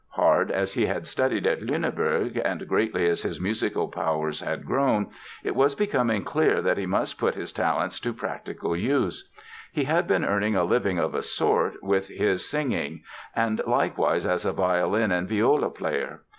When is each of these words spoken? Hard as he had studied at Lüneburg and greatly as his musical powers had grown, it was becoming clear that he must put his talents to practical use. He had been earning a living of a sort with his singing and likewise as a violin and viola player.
Hard 0.13 0.49
as 0.49 0.73
he 0.73 0.87
had 0.87 1.05
studied 1.05 1.45
at 1.45 1.61
Lüneburg 1.61 2.41
and 2.43 2.67
greatly 2.67 3.07
as 3.07 3.21
his 3.21 3.39
musical 3.39 3.87
powers 3.87 4.39
had 4.41 4.65
grown, 4.65 5.11
it 5.43 5.55
was 5.55 5.75
becoming 5.75 6.23
clear 6.23 6.59
that 6.59 6.79
he 6.79 6.87
must 6.87 7.19
put 7.19 7.35
his 7.35 7.51
talents 7.51 7.99
to 7.99 8.11
practical 8.11 8.75
use. 8.75 9.29
He 9.71 9.83
had 9.83 10.07
been 10.07 10.25
earning 10.25 10.55
a 10.55 10.63
living 10.63 10.97
of 10.97 11.13
a 11.13 11.21
sort 11.21 11.83
with 11.83 12.07
his 12.07 12.49
singing 12.49 13.03
and 13.35 13.61
likewise 13.67 14.25
as 14.25 14.43
a 14.43 14.51
violin 14.53 15.11
and 15.11 15.29
viola 15.29 15.69
player. 15.69 16.23